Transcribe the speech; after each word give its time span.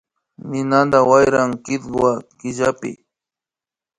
Ninanta 0.49 0.99
wayran 1.09 1.51
sitwa 1.65 2.09
killapi 2.39 2.91